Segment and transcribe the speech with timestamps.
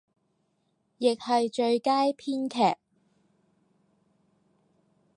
[0.97, 2.79] 亦係最佳編劇